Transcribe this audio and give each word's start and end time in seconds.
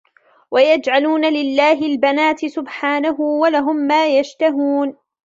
وَيَجْعَلُونَ 0.51 1.33
لِلَّهِ 1.33 1.73
الْبَنَاتِ 1.85 2.45
سُبْحَانَهُ 2.45 3.19
وَلَهُمْ 3.21 3.75
مَا 3.77 4.17
يَشْتَهُونَ 4.19 4.95